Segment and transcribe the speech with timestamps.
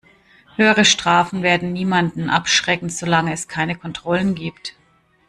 [0.55, 4.73] Höhere Strafen werden niemanden abschrecken, solange es keine Kontrollen gibt.